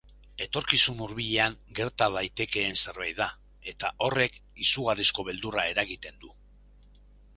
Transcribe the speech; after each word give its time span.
Etorkizun 0.43 1.03
hurbilean 1.05 1.57
gerta 1.79 2.07
daitekeen 2.15 2.79
zerbait 2.85 3.19
da 3.21 3.27
eta 3.75 3.93
horrek 4.07 4.41
izugarrizko 4.67 5.27
beldurra 5.29 5.67
eragiten 5.75 6.19
du. 6.25 6.33